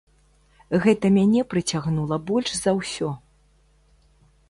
Гэта 0.85 1.11
мяне 1.17 1.43
прыцягнула 1.53 2.19
больш 2.33 2.49
за 2.63 2.71
ўсё. 2.81 3.09